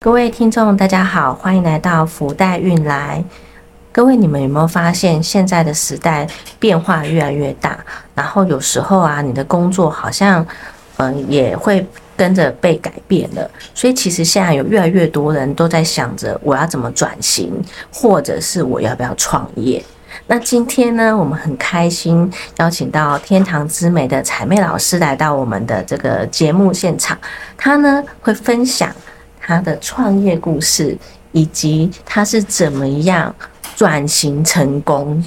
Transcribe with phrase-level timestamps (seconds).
[0.00, 3.22] 各位听众，大家好，欢迎来到福袋运来。
[3.90, 6.24] 各位，你们有没有发现，现在的时代
[6.60, 7.76] 变化越来越大？
[8.14, 10.46] 然后有时候啊，你的工作好像，
[10.98, 11.84] 嗯，也会
[12.16, 13.50] 跟着被改变了。
[13.74, 17.52] 所以其实现在有越来越多人都在想着，我要怎么转型，
[17.92, 19.84] 或者是我要不要创业？
[20.28, 27.18] 那今天呢，我们很开心邀请到天堂之美的彩妹老师来到我们的这个节目现场，
[27.56, 28.94] 她呢会分享。
[29.48, 30.94] 他的创业故事，
[31.32, 33.34] 以及他是怎么样
[33.74, 35.24] 转型成功。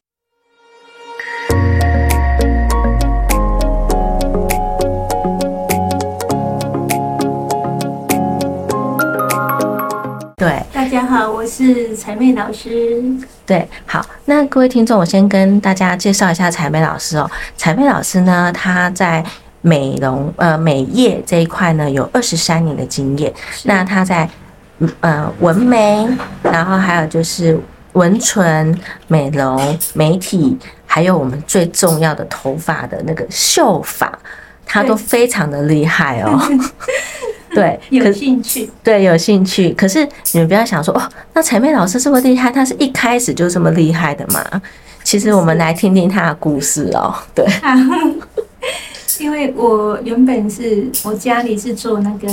[10.37, 13.03] 对，大家好，我是彩妹老师。
[13.43, 17.27] 对，好，那各位听众，我先跟大家介绍一下彩妹老师哦。
[17.57, 19.25] 彩妹老师呢，她在。
[19.61, 23.31] 美容呃美业这一块呢，有二十三年的经验。
[23.63, 24.29] 那他在
[25.01, 26.07] 呃纹眉，
[26.41, 27.59] 然后还有就是
[27.93, 28.77] 纹唇、
[29.07, 34.11] 美容、美体，还有我们最重要的头发的那个秀发，
[34.65, 36.39] 他都非常的厉害哦。
[37.53, 38.71] 对，有兴趣。
[38.81, 39.71] 对，有兴趣。
[39.73, 41.01] 可是你们不要想说哦，
[41.33, 44.43] 那彩妹老师这么厉害，她是一开始就这么厉害的吗？
[45.03, 47.13] 其实我们来听听她的故事哦。
[47.35, 47.45] 对。
[49.19, 52.27] 因为我原本是我家里是做那个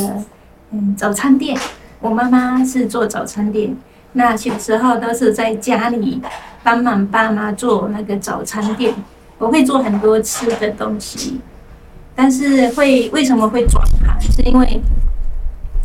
[0.70, 1.58] 嗯早餐店，
[2.00, 3.76] 我妈妈是做早餐店，
[4.12, 6.20] 那小时候都是在家里
[6.62, 8.94] 帮忙爸妈做那个早餐店。
[9.38, 11.40] 我会做很多吃的东西，
[12.16, 14.32] 但是会为什么会转行？
[14.32, 14.80] 是因为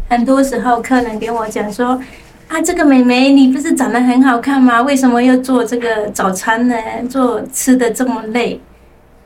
[0.10, 2.02] 很多时候客人跟我讲说
[2.48, 4.82] 啊，这个美眉你不是长得很好看吗？
[4.82, 6.76] 为什么要做这个早餐呢？
[7.08, 8.60] 做吃的这么累？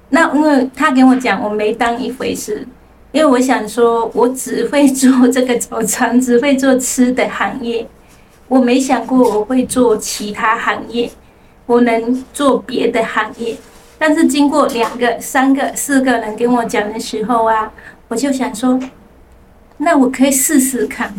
[0.10, 2.66] 那因为他跟我讲，我没当一回事，
[3.12, 7.86] 因为我想说，我只会做这个早餐，只会做吃的行业，
[8.48, 11.10] 我没想过我会做其他行业，
[11.66, 13.58] 我能做别的行业。
[14.00, 17.72] 但是经过两个、三个、四个人跟我讲的时候啊，
[18.08, 18.80] 我就想说，
[19.78, 21.14] 那我可以试试看，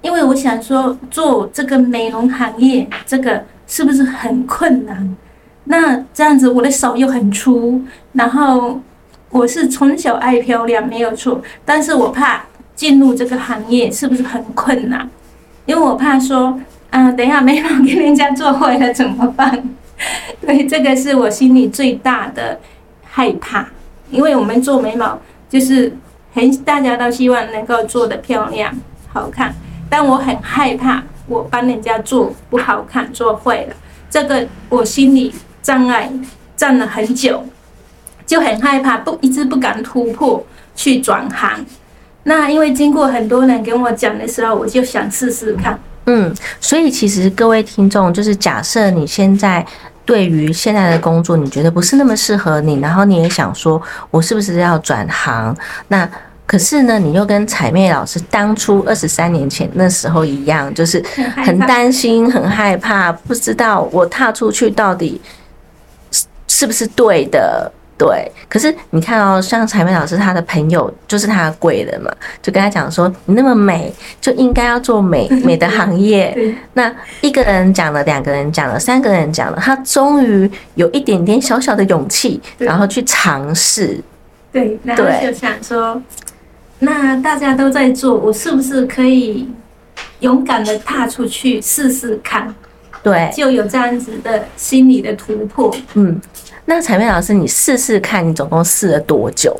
[0.00, 5.16] 因为我想说，做这个美容行业，这个是不是很困难？
[5.64, 7.82] 那这样子，我的手又很粗，
[8.14, 8.80] 然后
[9.28, 11.40] 我是从小爱漂亮，没有错。
[11.64, 12.42] 但是我怕
[12.74, 15.08] 进入这个行业是不是很困难？
[15.66, 16.58] 因为我怕说，
[16.90, 19.62] 嗯，等一下眉毛给人家做坏了怎么办？
[20.40, 22.58] 对，这个是我心里最大的
[23.04, 23.68] 害怕。
[24.10, 25.16] 因为我们做眉毛
[25.48, 25.96] 就是
[26.34, 28.74] 很大家都希望能够做的漂亮、
[29.12, 29.54] 好看，
[29.88, 33.76] 但我很害怕我帮人家做不好看、做坏了，
[34.10, 35.32] 这个我心里。
[35.62, 36.10] 障碍
[36.56, 37.44] 站了很久，
[38.26, 40.44] 就很害怕，不一直不敢突破
[40.74, 41.64] 去转行。
[42.24, 45.78] 那因为经过很多人跟我讲的时候，我就想试试看。
[46.06, 49.64] 嗯，所以其实各位听众，就是假设你现在
[50.04, 55.56] 对于现在的工作，你觉得不是那么适合你，然后你也想说，我是不是要转行？
[55.88, 56.08] 那
[56.46, 61.02] 可是呢，你又跟彩妹老师当初二十三年前那时候一样，就是
[61.36, 65.20] 很担心、很害怕，不知道我踏出去到底。
[66.60, 67.72] 是不是对的？
[67.96, 72.12] 对，可是你看哦，像彩妹老师，她的朋友就是她的贵人嘛，
[72.42, 73.90] 就跟她讲说，你那么美，
[74.20, 76.54] 就应该要做美 美的行业。
[76.74, 83.98] 那一个人讲了，两个人讲了，三个人讲了，他终于有一点点小小的勇气，然后去尝试。
[84.52, 86.02] 对，然后就想说，
[86.80, 89.48] 那大家都在做，我是不是可以
[90.20, 92.54] 勇敢的踏出去试试看？
[93.02, 95.74] 对，就有这样子的心理的突破。
[95.94, 96.20] 嗯。
[96.64, 99.58] 那彩妹老师，你试试看，你总共试了多久？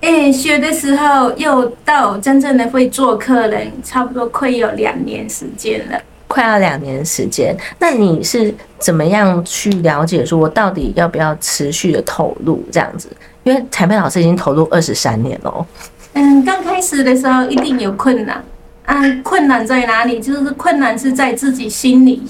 [0.00, 5.98] 哎，学的时候又到真正的会做客人，差不多快有两年时间了。
[6.28, 13.08] 快要两年时间，那你是怎么样去了解说，我到底要不要持续的投入这样子？
[13.44, 15.66] 因为彩妹老师已经投入二十三年了。
[16.12, 18.42] 嗯，刚开始的时候一定有困难。
[18.84, 20.20] 啊，困难在哪里？
[20.20, 22.22] 就是困难是在自己心里。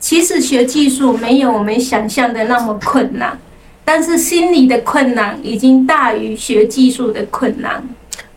[0.00, 3.36] 其实学技术没有我们想象的那么困难，
[3.84, 7.82] 但是心理的困难已经大于学技术的困难。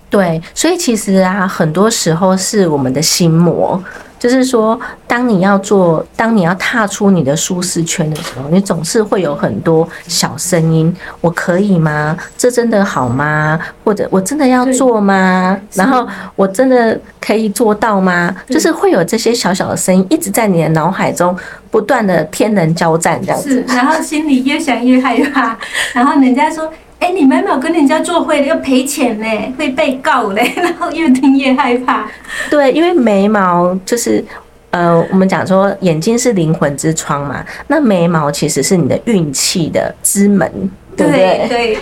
[0.09, 3.81] 对，所以其实啊，很多时候是我们的心魔。
[4.21, 12.15] 就是说，当你要做，当你要踏出你的舒适圈的时候，你总是会有很多小声音：我可以吗？
[12.37, 13.59] 这真的好吗？
[13.83, 15.59] 或者我真的要做吗？
[15.73, 18.35] 然后我真的可以做到吗？
[18.47, 21.35] 就是会有这些小小的声音一直在你的脑海中
[21.71, 23.49] 不断的天人交战这样子。
[23.49, 25.57] 是，然后心里越想越害怕。
[25.93, 26.71] 然后人家说
[27.01, 29.25] ：“哎，你眉毛跟人家做会要赔钱呢，
[29.57, 32.07] 会被告嘞， 然后越听越害怕。
[32.49, 34.23] 对，因为眉毛就是
[34.69, 40.47] 呃，我们讲说眼睛是灵魂之窗嘛，那眉毛其实是你的运气的之门，
[40.95, 41.47] 对不对？
[41.49, 41.77] 对。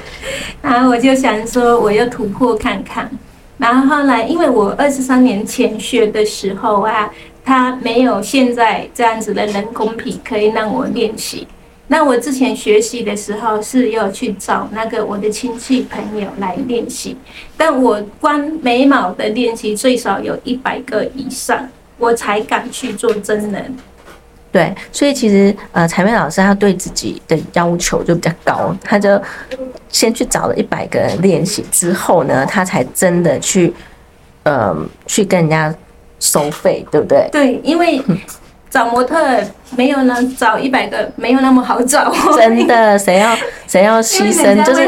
[0.61, 3.09] 然后我就想说，我要突破看看。
[3.57, 7.11] 然后后来，因为我二十三年前学的时候啊，
[7.43, 11.45] 它没有现在这样子的人工皮可以让我练习。
[11.91, 17.17] 那我之前学习的时候是要去找那个我的亲戚朋友来练习，
[17.57, 23.75] 但我光眉毛的练习最少有一百个以上，我才敢去做真人。
[24.51, 29.19] 对，所以其实呃，彩妹老师她对自己的要求就比较高，她就
[29.89, 33.73] 先去找了一百个人练习之后呢，她才真的去
[34.43, 34.75] 呃
[35.07, 35.73] 去跟人家
[36.19, 37.27] 收费，对不对？
[37.31, 37.99] 对，因为。
[38.69, 39.17] 找模特
[39.75, 42.13] 没有呢，找一百个没有那么好找。
[42.35, 43.35] 真的， 谁要
[43.67, 44.87] 谁要牺牲，就是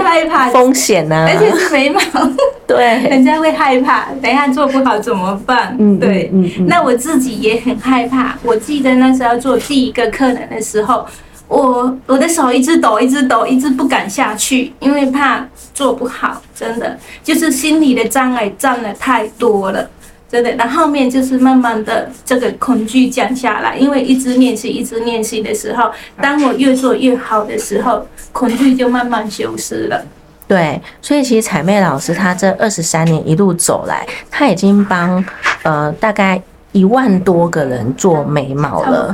[0.51, 1.27] 风险呢？
[1.27, 1.99] 而且是眉毛，
[2.67, 5.75] 对，人家会害怕，等一下做不好怎么办？
[5.79, 6.67] 嗯，对，嗯嗯。
[6.67, 8.37] 那我自己也很害怕。
[8.43, 11.05] 我记得那时候做第一个客人的时候，
[11.47, 16.41] 我我的手一直抖，一直抖，一直不敢下去，因为怕做不好。
[16.55, 19.89] 真的，就是心理的障碍占了太多了。
[20.31, 25.91] 真的，那后面就是慢慢的这个恐惧降下来，因为一直练习，一直练习的时候，
[26.21, 30.01] 当我越做越好的时候，恐惧就慢慢消失了。
[30.47, 35.21] 对，所以其实彩妹老师她这二十三年一路走来，她已经帮
[35.63, 36.41] 呃大概
[36.71, 39.13] 一万多个人做眉毛了，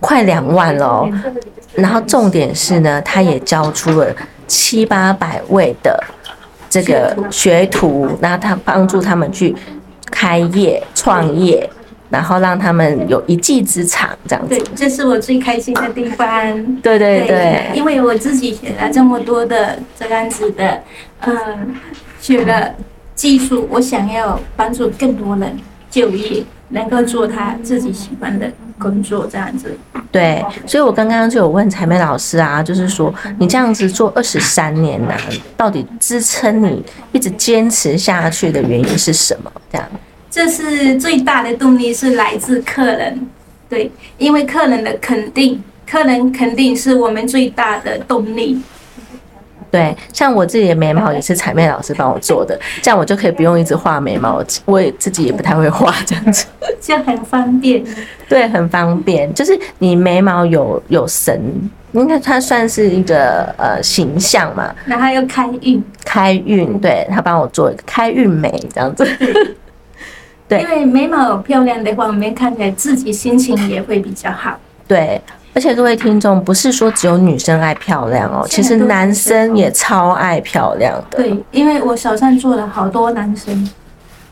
[0.00, 1.04] 快两万了。
[1.74, 4.06] 然后重点是呢，她也教出了
[4.46, 6.00] 七八百位的
[6.70, 9.52] 这个学徒，然后她帮助他们去。
[10.14, 11.68] 开业创业，
[12.08, 14.56] 然后让他们有一技之长，这样子。
[14.56, 16.26] 对，这是我最开心的地方。
[16.80, 20.80] 对对对，因为我自己学了这么多的这样子的，
[21.22, 21.74] 嗯，
[22.20, 22.72] 学了
[23.16, 25.58] 技术，我想要帮助更多人
[25.90, 26.44] 就业，
[26.74, 29.74] 能够做他自己喜欢的工作，这样子。
[30.10, 35.14] 对，所以我刚刚就有问彩梅老师啊，就是说你这样子做二十三年呢，
[35.56, 39.50] 到底支撑你一直坚持下去的原因是什么？
[39.72, 39.88] 这样，
[40.30, 43.26] 这是最大的动力是来自客人，
[43.68, 48.60] 对，因为客人的肯定，客人肯定是我们最大的动力。
[49.74, 56.46] 对，像我自己的眉毛也是彩妹老师帮我做的，这样我就可以不用一直画眉毛，我也自己也不太会画，这样子，
[56.80, 57.84] 这样很方便。
[58.28, 69.04] 对，很方便，就是你眉毛有有神，应该它算是一个呃形象嘛，然后又开运，开运，对他帮我做一个开运眉这样子。
[70.46, 74.56] 对，因为眉毛漂亮的话，我们看起来自己心情也会比较好。
[74.86, 75.20] 对。
[75.54, 81.18] 而且各位听众，不是说只有女生爱漂亮哦，其实男生也超爱漂亮的。
[81.18, 83.70] 对，因为我小站做了好多男生。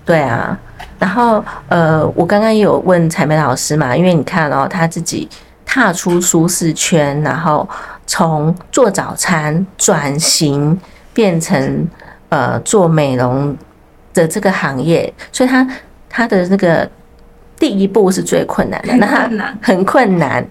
[0.05, 0.59] 对啊，
[0.99, 5.29] 然后呃，我刚刚也有问彩梅老师嘛，因为你看哦，他自己
[5.65, 7.69] 踏出舒适圈，然后
[8.05, 10.77] 从做早餐转型
[11.15, 11.89] 变成
[12.31, 13.57] 呃做美容
[14.13, 15.65] 的这个行业，所以他
[16.11, 16.91] 他的那个
[17.61, 19.31] 第一步是最困难的，那他
[19.63, 20.45] 很困难。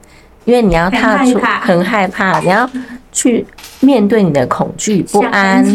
[0.52, 2.70] 因为你要踏出，很害怕，你要
[3.10, 3.46] 去
[3.80, 5.66] 面对你的恐惧、不安、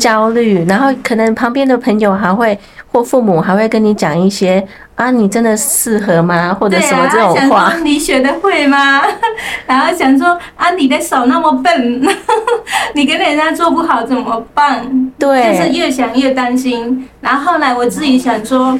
[0.00, 2.58] 焦虑，然后可能旁边的朋友还会
[2.90, 6.52] 或父母还会跟你讲一些啊，你真的适合吗？
[6.52, 7.72] 或者什么这种话？
[7.84, 9.00] 你学的会吗？
[9.64, 12.02] 然后想说啊，你的手那么笨，
[12.94, 15.12] 你跟人家做不好怎么办？
[15.20, 17.08] 对，就是越想越担心。
[17.20, 18.76] 然后后来我自己想说，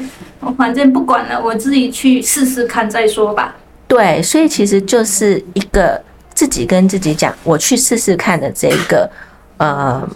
[0.57, 3.55] 反正不管了，我自己去试试看再说吧。
[3.87, 6.01] 对，所以其实就是一个
[6.33, 9.09] 自己跟自己讲，我去试试看的这个
[9.57, 10.07] 呃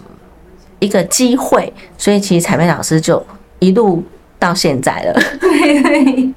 [0.78, 1.72] 一个机会。
[1.96, 3.24] 所以其实彩妹老师就
[3.58, 4.04] 一路
[4.38, 5.20] 到现在了。
[5.40, 6.32] 对，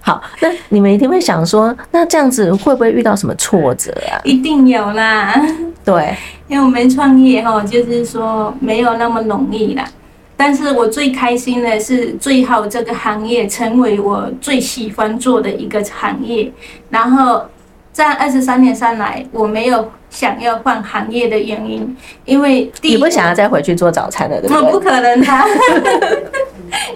[0.00, 4.20] 好，那你们一定会想说，那这样子会不会遇到什么挫折啊？
[4.22, 5.34] 一定有啦。
[5.84, 6.14] 对，
[6.48, 9.84] 因为我们创业哈，就是说没有那么容易啦。
[10.36, 16.52] 但是我最开心的是，最好这个行业成为我最喜欢做的一个行业。
[16.90, 17.42] 然后
[17.90, 24.70] 在二十三年上来，我没有想要换行业的原因，因为你不想要再回去做早餐了，对不对？
[24.72, 25.26] 不可能的，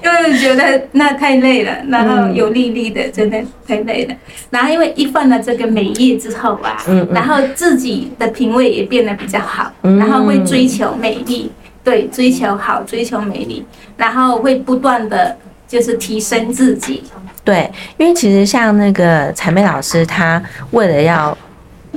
[0.04, 4.14] 因为 觉得那太累了，然后油腻腻的，真的太累了。
[4.50, 6.76] 然后因为一换了这个美业之后啊，
[7.10, 11.50] 然后自己的品味也变得比较好，然后会追求美丽。
[11.82, 13.64] 对，追求好，追求美丽，
[13.96, 17.02] 然后会不断的就是提升自己。
[17.42, 20.40] 对，因为其实像那个彩妹老师，她
[20.72, 21.36] 为了要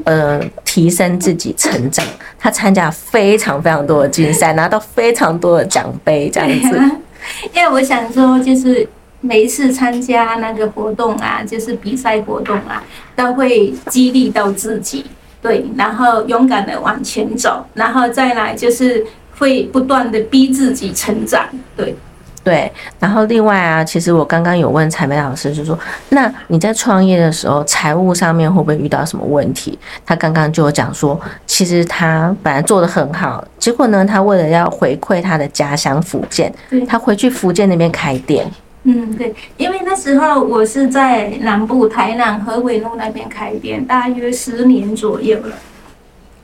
[0.06, 2.06] 呃提升自己成长，
[2.40, 6.82] 她参加非常非常多的竞赛，拿到非常多的奖杯，这样子。
[7.54, 8.88] 因为我想说，就是
[9.20, 12.84] 每一次参加那个活动啊，就是比赛活动啊，
[13.16, 15.06] 都会激励到自己，
[15.42, 19.06] 对，然后勇敢的往前走，然后再来就是
[19.38, 21.96] 会不断的逼自己成长，对。
[22.44, 29.80] 对，然后另外啊，其实我刚刚有问彩梅老师，就说，那你在创业的时候，财务上面会不会遇到什么问题？
[30.06, 36.54] 他刚刚就有讲说，其实他本来做的很好，结果呢，他为了要回馈他的家乡福建，
[36.86, 38.46] 他回去福建那边开店。
[38.84, 45.56] 嗯，对，因为那时候我是在南部台南和尾路那边开店，大约十年左右了。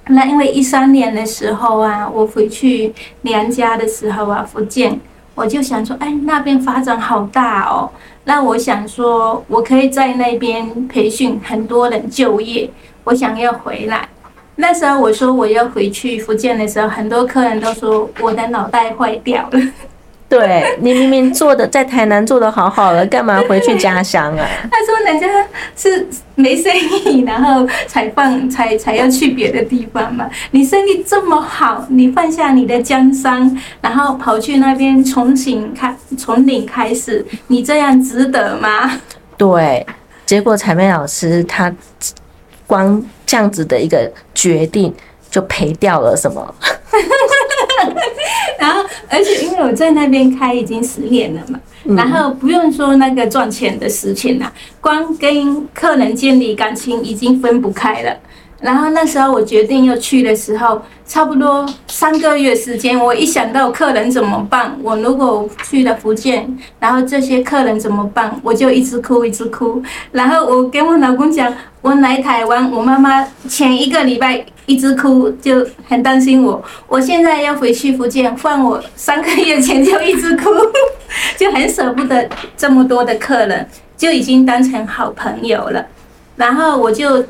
[0.10, 5.00] 那因为一三年的时候啊，我回去娘家的时候啊，福建。
[5.36, 7.90] 我就想说，哎，那边发展好大哦。
[8.26, 12.70] 那我想说，我可以在那边培训很多人就业。
[13.06, 14.10] 我想要回来。
[14.56, 19.62] 那时候我说我要回去福建的时候，很多客人都说我的脑袋坏掉了。
[20.30, 24.48] 对你明明做的在台南做的好好了，干嘛回去家乡啊？
[24.70, 25.28] 他说人家
[25.76, 26.72] 是没生
[27.06, 30.30] 意，然后才放 才才要去别的地方嘛。
[30.52, 39.00] 你生意这么好，你放下你的江山，然后跑去那边重新开从零开始，你这样值得吗？
[39.36, 39.84] 对，
[40.28, 41.74] 结果彩妹老师他
[42.68, 44.94] 光这样子的一个决定，
[45.32, 46.54] 就赔掉了什么？
[48.60, 51.60] 然后，而且因为我在那边开已经十年了嘛，
[51.96, 58.18] 然后不用说那个赚钱的事情了，光跟客人建立感情已经分不开了。
[58.62, 69.82] 然后那时候我决定要去的时候，差不多三个月时间，我一想到客人怎么办，我如果去了福建，然后这些客人怎么办，我就一直哭一直哭。
[70.12, 76.62] 然后我跟我老公讲，我来台湾，我妈妈前一个礼拜一直哭，就很担心我。
[76.88, 80.50] 我现在要回去福建，换我三个月前就一直哭，
[81.40, 85.86] 就很舍不得这么多的客人，就已经当成好朋友了。
[86.36, 87.24] 然后我就。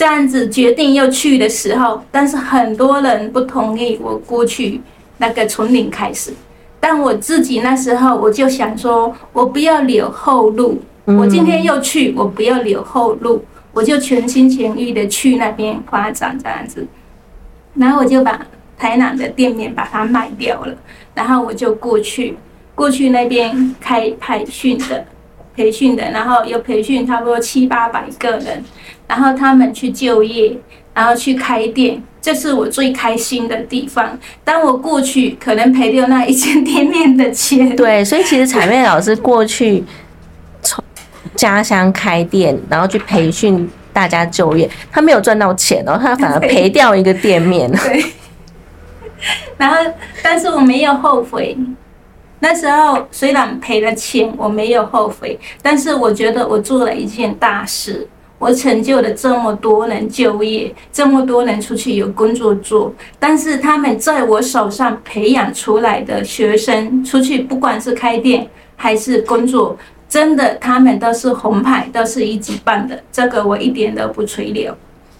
[0.00, 4.80] 这样子决定要去的时候，但是很多人不同意我过去
[5.18, 6.32] 那个从零开始。
[6.80, 10.80] 但我自己那时候我就想说，我不要留后路。
[11.04, 16.86] 我今天要去，我不要留后路，我就全心全意的去那边发展这样子。
[17.74, 18.40] 然后我就把
[18.78, 20.74] 台南的店面把它卖掉了，
[21.12, 22.38] 然后我就过去，
[22.74, 25.04] 过去那边开培训的，
[25.56, 28.64] 培训的，然后有培训差不多七八百个人。
[29.06, 30.56] 然后他们去就业，
[30.94, 34.16] 然后去开店，这是我最开心的地方。
[34.44, 37.68] 当我过去，可能赔掉那一间店面的钱。
[37.74, 39.82] 对，所以其实彩妹老师过去
[40.62, 40.84] 从
[41.34, 47.68] 家乡开店，然后去培训大家就业，他没有赚到钱哦，他反而赔掉一个店面。
[47.82, 48.04] 对。
[49.56, 49.76] 然后，
[50.22, 51.56] 但是我没有后悔。
[52.40, 58.08] 那时候虽然赔了钱，我没有后悔，但是我觉得我做了一件大事。
[58.38, 69.76] 我成就了这么多人就业，这么多人出去有工作做，但是他们在我手上培养出来的学生出去，不管是开店还是工作，
[70.08, 74.74] 真的他们都是红牌，都是一级棒的，这个我一点都不吹牛。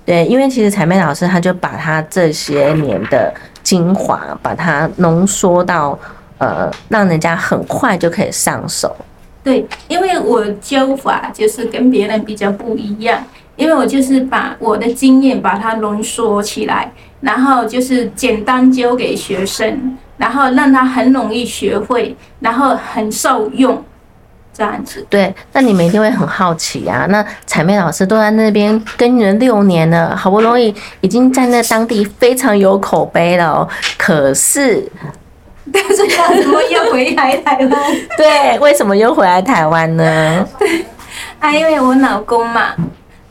[0.07, 3.31] 对，因为其实彩妹老师他就把他这些年的
[3.62, 5.99] 精华，把它浓缩到
[6.40, 8.97] 呃，让人家很快就可以上手。
[9.44, 13.23] 对，因为我教法就是跟别人比较不一样，
[13.56, 23.82] 因为我就是把我的经验把它浓缩起来，然后就是简单教给学生，然后让他很容易学会，然后很受用，
[24.52, 25.06] 这样子。
[25.11, 27.06] 对，那你们一定会很好奇啊。
[27.11, 33.68] 那彩妹老师都在那边耕耘六年了，好不容易已经在那当地非常有口碑了哦，
[33.99, 34.87] 可是。
[35.73, 37.97] 但是他怎么又回来台湾？
[38.17, 40.49] 对，为什么又回来台湾呢？
[40.59, 40.85] 对，
[41.39, 42.75] 啊，因为我老公嘛，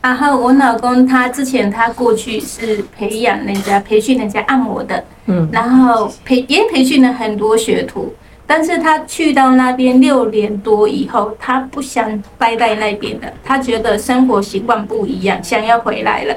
[0.00, 8.14] 然后我老公他之前他过去是培养人家、培训人家按摩的，嗯，然后培也培训了很多学徒，
[8.46, 16.34] 但是他去到那边六年多以后，他不想待在那边的，他觉得生活习惯不一样，想要回来了。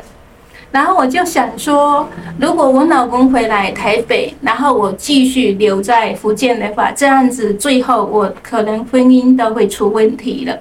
[0.74, 10.58] 然后我就想说，如果我老公回来台北，然后我继续留在福建的话，这样子最后我可能婚姻都会出问题了。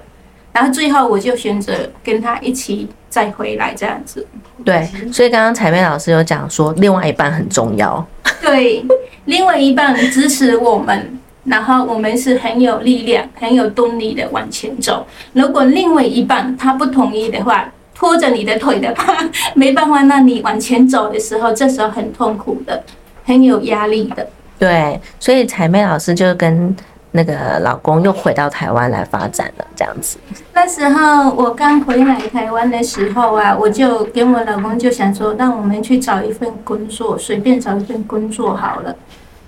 [0.51, 4.23] 然后最后我就选择跟他一起再回来这样子。
[4.63, 8.05] 对，所以刚刚彩妹老师有讲说，另外一半很重要。
[8.39, 8.85] 对，
[9.25, 15.07] 另外一半支持我们，然后我们是很有力量、很有动力的往前走。
[15.31, 17.67] 如果另外一半他不同意的话，
[18.03, 19.15] 拖着你的腿的话，
[19.55, 22.83] 没办法让你往前走的时候，这时候很痛苦的，
[23.23, 24.27] 很有压力的。
[24.59, 26.75] 对，所以彩妹老师就跟
[27.11, 30.17] 那个老公又回到台湾来发展了，这样子。
[30.53, 38.93] 那时候我刚回来台湾的时候啊，我就跟我老公就想说，让我们去找一份工作，随便找一份工作好了，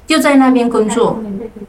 [0.07, 1.21] 就在那边工作。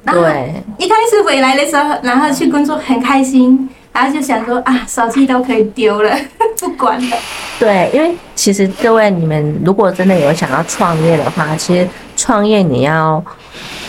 [0.05, 6.15] 对，一开始回来的时候，然后去工作很开心，然后就想说啊，手机都可以丢了，
[6.61, 7.17] 不管了。
[7.59, 13.25] 对，因为其实各位你们如果真的有想要创业的话，其实创业你要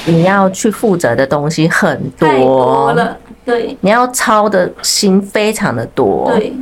[0.06, 6.32] 你要去负责的东西很多，太多了，对你要操的心非常的多。
[6.34, 6.54] 对。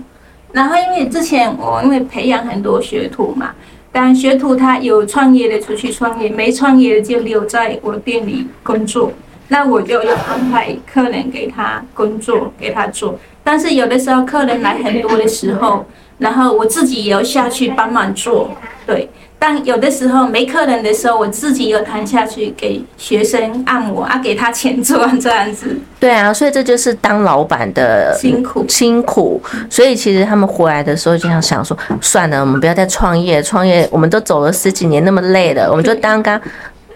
[0.52, 3.52] 然后因为之前我因为培养很多学徒嘛，
[3.92, 9.12] 当然学徒他有创业的出去创业，没创业的就留在我店里工作。
[9.50, 13.18] 那我就要安排客人给他工作，给他做。
[13.44, 15.86] 但是有的时候客人来很多的时候，
[16.18, 18.52] 然后我自己也要下去帮忙做，
[18.86, 19.10] 对。
[19.38, 25.78] 但有的时候没客人的时候，我自己又谈下去给学生按摩啊，给他钱做这样子。
[26.00, 29.40] 对啊，所以这就是当老板的辛苦辛苦。
[29.70, 36.42] 所以其实他们回来的时候就想想说，算了，我们不要再创业，创业我们都走了十几年那么累了，我们就当刚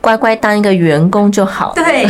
[0.01, 1.73] 乖乖当一个员工就好。
[1.75, 2.07] 对，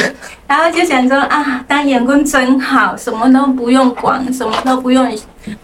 [0.47, 5.11] 然后就想说啊，当员工真好，什么都不用管，什么都不用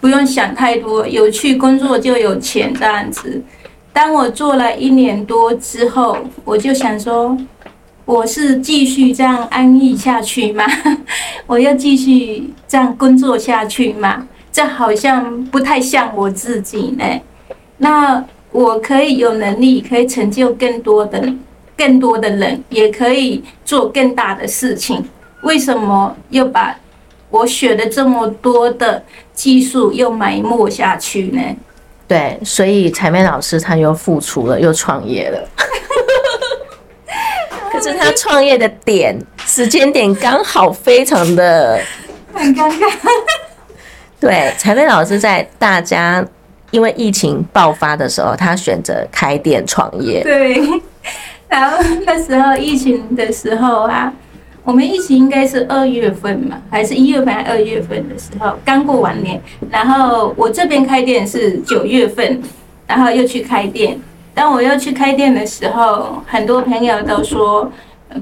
[0.00, 3.42] 不用想太多，有去工作就有钱这样子。
[3.92, 7.36] 当我做了一年多之后，我就想说，
[8.04, 10.64] 我是继续这样安逸下去吗？
[11.46, 14.26] 我要继续这样工作下去吗？
[14.52, 17.04] 这好像不太像我自己呢。
[17.78, 21.30] 那我可以有能力，可以成就更多的、
[21.76, 25.08] 更多的人，也可以做更大的事情。
[25.42, 26.76] 为什么又把
[27.30, 29.02] 我学的这么多的
[29.32, 31.40] 技术又埋没下去呢？
[32.08, 35.48] 对，所以彩妹老师她又付出了，又创业了。
[37.70, 41.80] 可是她创业的点时间点刚好非常的
[42.32, 42.90] 很尴尬。
[44.18, 46.24] 对，彩妹老师在大家
[46.70, 50.22] 因为疫情爆发的时候，她选择开店创业。
[50.22, 50.58] 对，
[51.48, 54.12] 然后那时候疫情的时候啊，
[54.64, 62.42] 我们疫情应该是二月份嘛，还是一月份、二月份的时候刚过完年，然后我这边开店是九月份，
[62.86, 63.98] 然后又去开店。
[64.34, 67.72] 当我要去开店的时候，很多朋友都说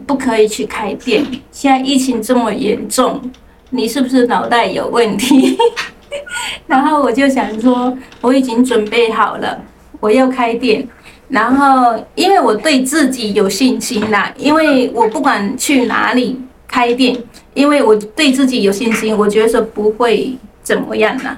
[0.06, 3.20] 不可以去开店，现在疫情这么严重，
[3.70, 5.56] 你是不是脑袋有问题？
[6.68, 9.60] 然后我就想说，我已经准备好了，
[9.98, 10.86] 我要开店。
[11.34, 17.16] 然后，因为我对自己有信心啦，因为我不管去哪里开店，
[17.54, 21.36] 因为我对自己有信心，我觉得说不会怎么样啦。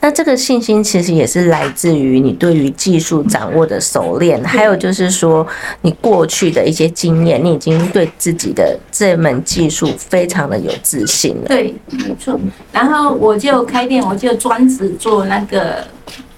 [0.00, 5.46] 那这个信心其实也是来自于你对于技术掌握的熟练，还有就是说
[5.82, 11.46] 你过去的一些经验，你已经对自己的这门技术非常的有自信了。
[11.46, 12.40] 对，没错。
[12.72, 15.86] 然后我就开店，我就专职做那个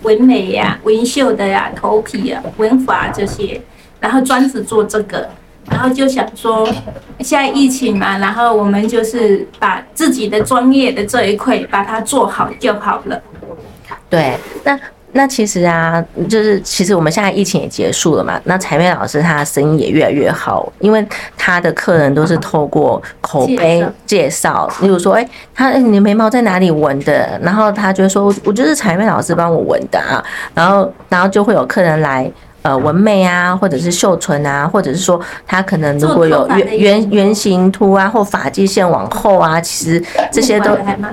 [0.02, 3.60] 纹眉呀、纹绣的呀、头皮呀、纹发这些，
[4.00, 5.28] 然后专职做这个。
[5.70, 6.66] 然后就想说，
[7.20, 13.22] 现在疫情嘛，然后我们就是把自己的专业的这一块把它做好就好了。
[14.10, 14.78] 对，那
[15.12, 27.38] 那其实啊，就是其实我们现在疫情也结束了嘛，那彩妹老师她的生意也越来越好，因为她的客人都是透过口碑介绍，例如说，哎，他哎你的眉毛在哪里纹的？
[27.42, 32.30] 然后他就说，我就是彩妹老师帮我纹的啊，然后然后就会有客人来。
[32.62, 40.70] 呃，纹眉啊，或者是绣唇啊，或者是说他可能如果有圆圆圆形凸啊，或发际线往后啊，其实这些都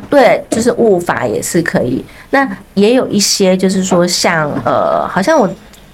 [0.09, 2.05] 对，就是雾法也是可以。
[2.29, 5.49] 那也有一些就是说像呃，好像我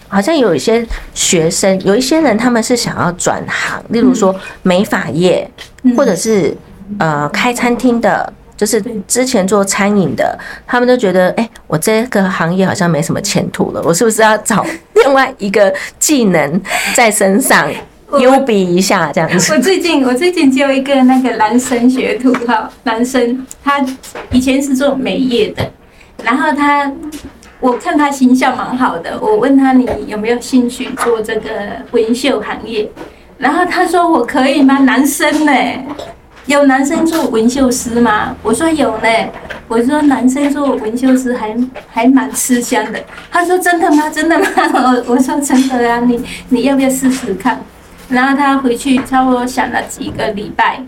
[0.10, 5.50] 好像有一些学生，有一些人他们是想要转行，例如说美发业，
[5.96, 6.56] 或者是
[7.00, 8.32] 呃开餐厅的。
[8.58, 16.62] 就是之前做餐饮的，他们都觉得，哎，我这个行业好像没什么前途了，我是不是要找另外一个技能
[16.94, 17.70] 在身上，
[18.20, 19.54] 优比一下这样子？
[19.54, 23.84] 我最近我最近就一个那个男生学徒哈，男生他
[24.32, 25.72] 以前是做美业的，
[26.24, 26.90] 然后他
[27.60, 31.50] 我看他形象蛮好的，我问他你有没有兴趣做这个
[31.92, 32.90] 纹绣行业，
[33.38, 34.78] 然后他说我可以吗？
[34.80, 35.52] 男生呢？
[36.46, 38.36] 有男生做纹绣师吗？
[38.44, 39.08] 我说有呢。
[39.68, 41.56] 我说男生做纹绣师还
[41.88, 43.00] 还蛮吃香的。
[43.32, 44.08] 他说真的吗？
[44.14, 44.46] 真的吗？
[45.08, 47.60] 我我说真的啊，你你要不要试试看？
[48.10, 50.84] 然后他回去差不多想了几个礼拜，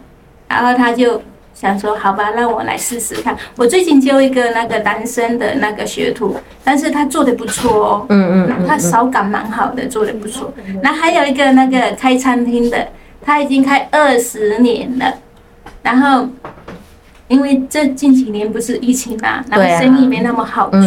[0.48, 1.20] 然后他就
[1.56, 3.36] 想说好吧，让我来试试看。
[3.56, 10.54] 我最近教一个那个男生的那个学徒，但是他做的不错哦，嗯嗯他手感蛮好的，做的不错。
[10.84, 12.90] 那还有一个那个开餐厅的，
[13.26, 15.12] 他已经开二十年了，
[15.88, 16.28] 然后
[17.30, 20.82] 因为这近几年不是疫情嘛，然后生意没那么好做，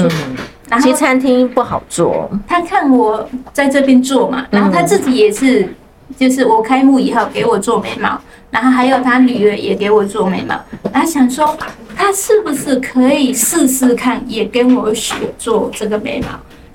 [0.68, 2.30] 然后其实餐厅不好做。
[2.46, 5.74] 他看我在这边做嘛，然后他自己也是，
[6.18, 8.20] 就是我开幕以后给我做眉毛。
[8.50, 10.54] 然后还有他女儿也给我做眉毛，
[10.92, 11.56] 他想说
[11.96, 16.28] 他是不是可以试试看，也跟我学做这个眉毛，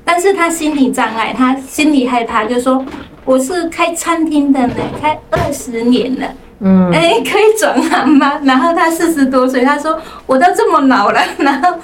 [0.04, 2.84] 但是他心理障碍，他心里害怕，就说
[3.26, 6.28] 我是开餐厅的呢，开二十年了。
[6.60, 8.40] 嗯，哎，可以转行吗？
[8.44, 11.78] 然后他四十多岁，他说我都这么老了，然后，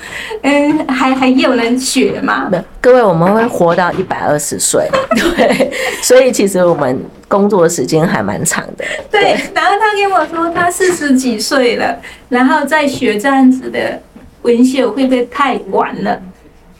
[0.43, 2.49] 嗯，还还有人学吗？
[2.79, 8.85] 各位，我们会活到一百二十岁， 对，所以其实我们工作时间还蛮长的。
[9.11, 11.97] 对，然后他跟我说他四十几岁了，
[12.29, 13.99] 然后再学这样子的
[14.43, 16.19] 文绣会不会太晚了？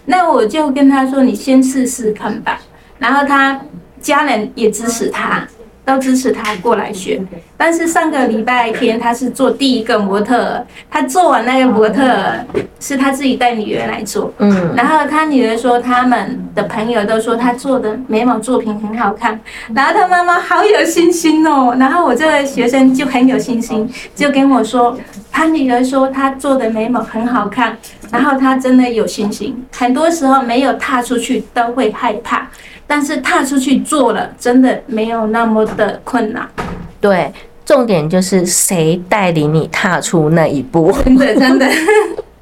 [0.06, 2.60] 那我就跟他说，你先试试看吧。
[2.98, 3.60] 然后他
[4.02, 5.46] 家人也支持他。
[5.84, 7.22] 都支持他过来学，
[7.58, 12.04] 但是上个礼拜天他是做第一个模特，他做完那个模特
[12.80, 19.40] 是他自己带女儿来做，嗯，然后他女儿说他们的朋友都说他做的眉毛作品很好看，
[19.74, 24.98] 然后他妈妈好有信心哦，然后我这个学生就很有信心，就跟我说
[25.32, 27.76] 他女儿说他做的眉毛很好看，
[28.12, 32.48] 然后他真的有信心，很多时候没有踏出去都会害怕。
[32.92, 36.46] 但是踏出去做了，真的没有那么的困难。
[37.00, 37.32] 对，
[37.64, 40.92] 重点就是谁带领你踏出那一步。
[41.06, 41.66] 真的，真的。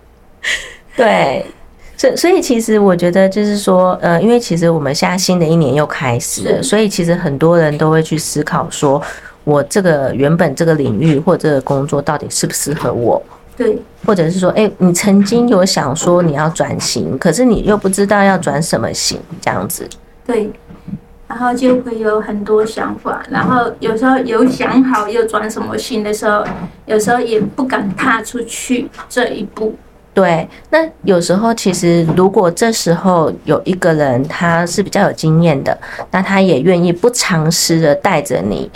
[0.98, 1.46] 对，
[1.96, 9.00] 所所以其实我觉得就是说，呃，因为其实我们现在新的一年又开始了，所以其实很多人都会去思考，说
[9.44, 13.22] 我这个原本这个领域或这个工作到底适不适合我？
[13.56, 19.88] 对，或者是说，哎，你曾经有想说你要转型，可是你又不知道要转什么型，这样子。
[20.30, 20.48] 对，
[21.28, 26.46] 然后就会有很多想法，然后有时候有想好要转什么型的时候，
[26.86, 29.76] 有时候也不敢踏出去这一步。
[30.14, 35.76] 对，那有时候其实如果这时候有一个人他是比较有经验的，
[36.12, 38.70] 那他也愿意不尝试的带着你。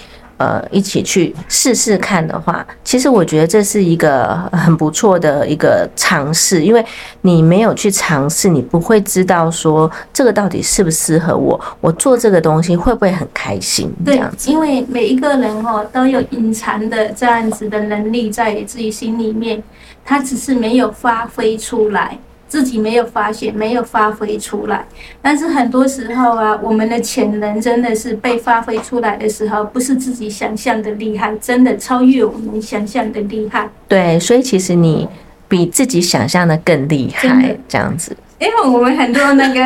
[0.43, 6.86] 呃，一起去试试看的话，其实我觉得这是一个很不错的一个尝试，因为
[7.21, 13.89] 你没有去尝试，你不会知道说这个到底适不适合我，我做这个东西会不会很开心？
[14.06, 19.63] 这样子，因为每一个人哦都有隐藏的这样子的能力在自己心里面，
[20.03, 22.17] 他只是没有发挥出来。
[22.53, 24.85] 自己没有发现，没有发挥出来，
[25.23, 33.67] 但是很多时候啊，我们的潜能真的是被发挥出来的时候，不是自己想象的厉害，真的超越我们想象的厉害。
[33.87, 35.09] 对，所以其实你
[35.47, 38.15] 比自己想象的更厉害，这样子。
[38.37, 39.59] 因为我们很多那个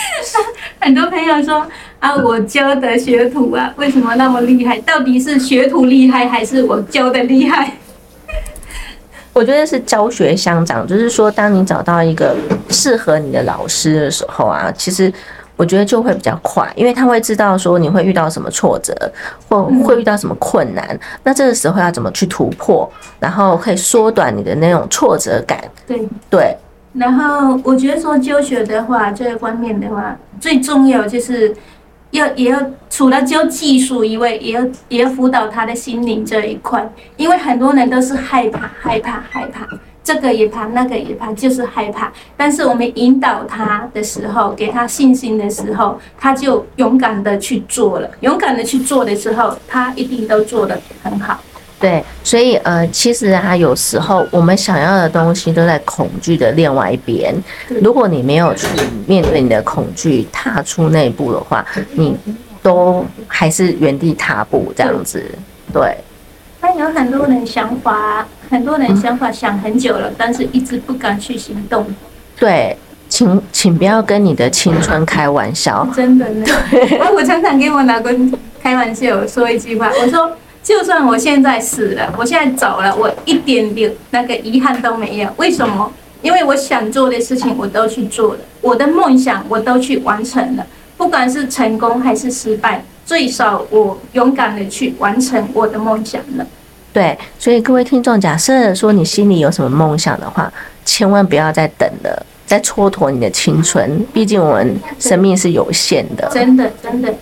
[0.80, 1.66] 很多朋友说
[1.98, 4.78] 啊，我教的学徒啊，为什么那么厉害？
[4.80, 7.72] 到底是学徒厉害，还是我教的厉害？
[9.32, 12.36] 我觉得是教学相长，就是说，当你找到一个
[12.68, 15.12] 适合你的老师的时候啊，其实
[15.56, 18.94] 我觉得就会比较快，因为他会知道说你会遇到什么挫折，
[19.48, 25.58] 或会遇到什么困难，那这个时候要怎么去突破，然后可以缩短你的那种挫折感。
[25.86, 26.56] 对对。
[26.92, 31.54] 然后我觉得说教学的话，这个方面的话，最重要就是。
[32.12, 39.66] 要也要除了教技术以外，也要也要辅导他的心灵这一块，因为很多人都是害怕害怕害怕，
[40.04, 42.12] 这个也怕那个也怕，就是害怕。
[42.36, 48.10] 但是我们引导他的时候，给他信心的时候，他就勇敢的去做了。
[48.20, 51.40] 勇敢的去做的时候，他一定都做得很好。
[51.82, 57.34] 对，所以呃，其实啊，有时候我们想要的东西都在恐惧的另外一边。
[57.82, 58.68] 如果你没有去
[59.04, 62.16] 面对你的恐惧，踏出那一步的话，你
[62.62, 65.24] 都还是原地踏步这样子。
[65.72, 65.96] 对。
[66.60, 71.84] 那有很多人想法，很多人想法想很久了，但是一直不敢去行动。
[72.38, 75.84] 对，请请不要跟你的青春开玩笑。
[75.96, 76.46] 真的呢。
[76.70, 77.00] 对。
[77.12, 80.30] 我常常跟我老公开玩笑说一句话，我说。
[80.62, 85.28] 就算我现在死了，我现在走了，我一点点那个遗憾都没有。
[85.36, 85.92] 为什么？
[86.22, 90.64] 因为我想做的事情我都去做了，我的梦想我都去完成了，
[90.96, 96.46] 不管是成功还是失败，最少我勇敢的去完成我的梦想了。
[96.92, 100.52] 对，所以各位听众，假设说你心里有什么梦想的话，
[100.84, 104.06] 千万不要再等了，再蹉跎你的青春。
[104.12, 106.30] 毕竟我们生命是有限的。
[106.32, 107.12] 真的，真的。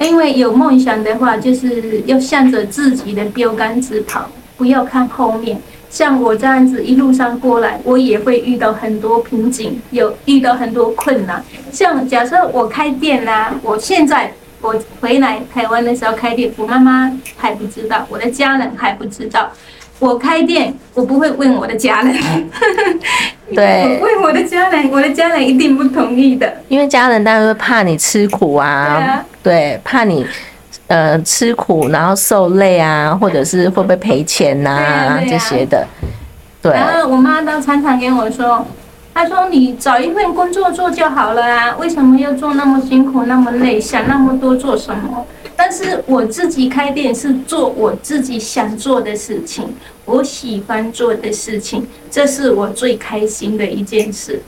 [0.00, 5.60] 因为有梦想的话，就是要向着自己的标杆直跑，不要看后面。
[5.90, 11.44] 像我这样子一路上过来，我也会遇到很多瓶颈，有遇到很多困难。
[11.70, 14.32] 像假设我开店啦，我现在
[14.62, 19.50] 我回来台湾的时候开店，我妈妈还不知道，我的家人还不知道。
[19.98, 22.16] 我开店，我不会问我的家人，
[23.54, 30.26] 对，为我的家人，我的家人一定不同意的，因为家人当然会怕你吃苦啊，对，怕你
[30.86, 35.86] 呃吃苦，然后受累啊，或者是会不会赔钱呐这些的，
[36.62, 36.72] 对。
[36.72, 38.64] 然后我妈都常常跟我说，
[39.12, 45.26] 她说你找一份工作做就好了啊，为什么要做那么辛苦那么累，想那么多做什么？
[45.56, 49.68] 但是我自己开店是做我自己想做的事情，
[50.06, 54.40] 我喜欢做的事情，这是我最开心的一件事。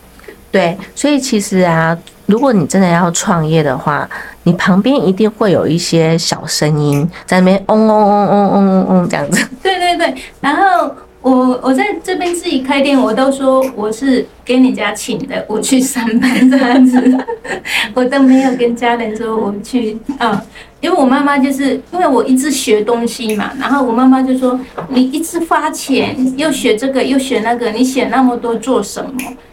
[0.51, 4.09] 对，所以其实啊，如果你真的要创业的话，
[4.45, 9.47] 你旁边一定会有一些小声音在那边嗡嗡嗡嗡嗡嗡嗡这样子。
[9.63, 10.95] 对对对，然后。
[11.23, 17.01] 我我在这边自己开店，我都说我是给你家请的，我去上班这样子，
[17.95, 20.45] 我都没有跟家人说我去啊，
[20.81, 24.59] 因为我妈妈就是因为我一直学东西嘛，然后我妈妈就说
[24.89, 29.13] 你一直花钱又学这个又学那个，你学那么多做什么？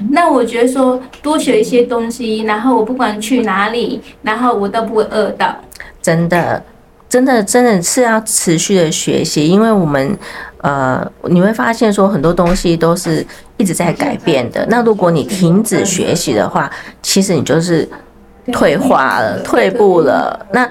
[0.09, 5.55] 那我觉得说多学一些东西，然后我不管去哪里，然后我都不会饿到。
[6.01, 6.63] 真的，
[7.07, 10.17] 真的，真的是要持续的学习，因为我们。
[10.61, 13.25] 呃，你会发现说很多东西都是
[13.57, 14.65] 一直在改变的。
[14.69, 16.69] 那如果你停止学习的话，
[17.01, 17.87] 其实你就是
[18.51, 20.45] 退化了、退步了。
[20.51, 20.69] 那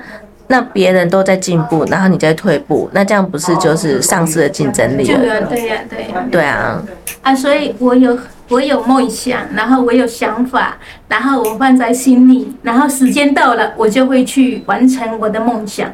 [0.49, 5.19] 那别人都在进步，然后你在退步，那这样不是就是丧失了竞争力了？
[5.19, 6.27] 对呀，对呀，对呀。
[6.33, 6.83] 对啊。
[7.23, 15.91] 啊，所以我有我有梦想，然后我有想法，然后我放在心里，然后时间到了，我就会去完成我的梦想。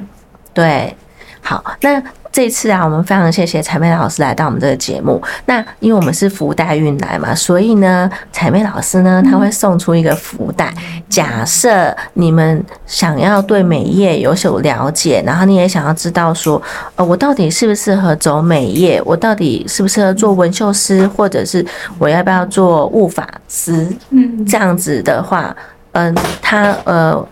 [0.52, 0.94] 对，
[1.44, 2.02] 好，那。
[2.34, 5.22] 这次啊，我们非常谢谢彩妹老师来到我们这个节目。
[5.46, 10.74] 那因为我们是福袋运来嘛，所以呢，彩妹老师呢，他会送出一个福袋。
[11.08, 16.60] 假设你们想要对美业有所了解，然后你也想要知道说，
[16.96, 19.00] 呃，我到底适不适合走美业？
[19.04, 21.64] 我到底适不适合做纹绣师，或者是
[22.00, 23.86] 我要不要做物法师？
[24.10, 25.54] 嗯，这样子的话，
[25.92, 27.28] 嗯，他呃，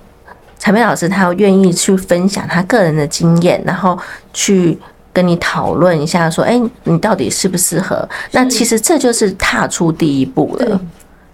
[0.63, 3.99] 彩妹老师他愿意去分享他个人的经验，然后
[4.33, 4.79] 去。
[5.15, 8.09] 跟你讨论一下，说，哎，你到底适不适合？
[8.31, 10.81] 那其实这就是踏出第一步了，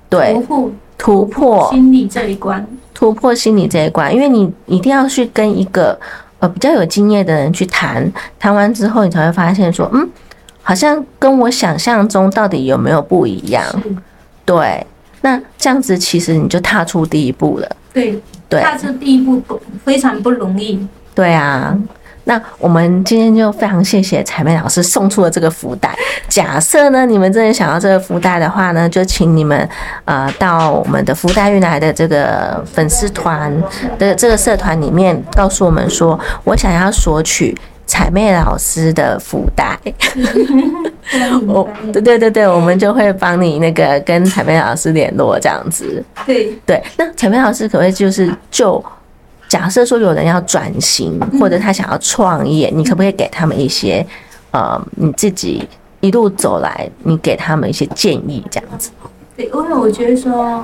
[0.09, 0.73] 对，突破。
[0.99, 5.97] 突破心理这一关，突破心理这一关，因为你一定要去跟一个
[6.41, 10.11] 呃比较有经验的人去谈，谈完之后，你才会发现说，嗯，
[10.61, 13.65] 好像跟我想象中到底有没有不一样？
[14.45, 14.85] 对，
[15.21, 21.77] 那这样子其实你就踏出第一步了，对，对，踏出第一步不非常不容易，对啊。
[22.25, 25.97] 那我们今天就非常谢谢彩妹老师送出了这个福袋。
[26.29, 29.67] 假设呢，你们真的想要这个福袋的话呢，就请你们
[30.05, 33.51] 呃到我们的福袋运来的这个粉丝团
[33.99, 37.57] 的这个社团里面，告诉我们说我想要索取
[37.87, 39.79] 彩妹老师的福袋。
[41.47, 46.05] 我 对对对对，我们就会帮你那个跟彩妹老师联络这样子。
[46.27, 48.85] 对对，那彩妹老师可不可以就是就。
[49.49, 54.07] 假设说有人要转型，或者他想要创业，你可不可以给他们一些，
[54.51, 55.67] 呃，你自己
[56.01, 58.91] 一路走来，你给他们一些建议，这样子？
[59.35, 60.63] 对，因为我觉得说，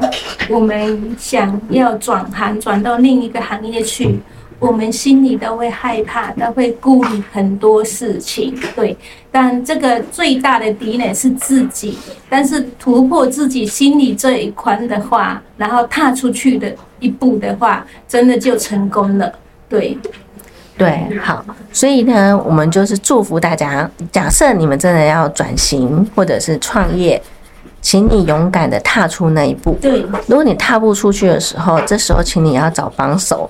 [0.51, 4.21] 我们想要转行转到另一个行业去。
[4.67, 8.97] 我们心里都会害怕，都会顾虑很多事情，对。
[9.31, 11.99] 但这个最大的敌人是自己。
[12.29, 19.31] 但是突破自己心里这一关的话，然后踏出去的一步的话，真的就成功了。
[19.69, 19.99] 对，
[20.79, 21.45] 对，好。
[21.73, 23.91] 所以呢，我们就是祝福大家。
[24.11, 27.21] 假设你们真的要转型或者是创业。
[27.85, 29.77] 请你勇敢的踏出那一步。
[29.79, 33.49] 对，如果你踏不出去的时候，这时候请你要找帮手，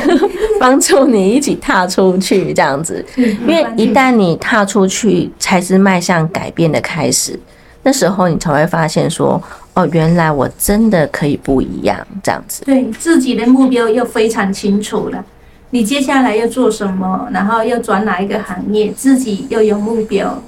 [0.60, 3.02] 帮助你一起踏出去，这样子。
[3.16, 7.40] 因为一旦你踏出去，才是迈向改变的开始。
[7.82, 12.62] 那时候你才会发现说，哦，原来我真的可以不一样，这样子。
[12.66, 15.24] 对自己的目标又非常清楚了，
[15.70, 20.38] 你接下来要做什么，然后要转哪一个行业，自己又有目标。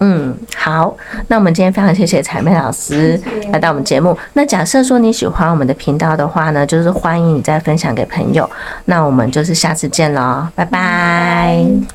[0.00, 0.96] 嗯，好，
[1.28, 3.20] 那我们今天非常谢谢彩妹老师
[3.52, 4.16] 来到我们节目。
[4.32, 8.48] 那假设说你喜欢我们的频道的话呢，就是欢迎你再分享给朋友。
[8.86, 11.90] 那我们就是下次见喽，拜拜。